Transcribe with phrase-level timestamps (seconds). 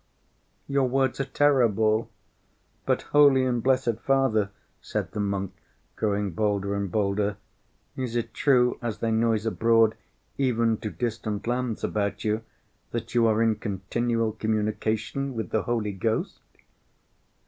[0.67, 2.09] "Your words are terrible!
[2.87, 4.49] But, holy and blessed Father,"
[4.81, 5.53] said the monk,
[5.95, 7.37] growing bolder and bolder,
[7.95, 9.93] "is it true, as they noise abroad
[10.39, 12.41] even to distant lands about you,
[12.89, 16.41] that you are in continual communication with the Holy Ghost?"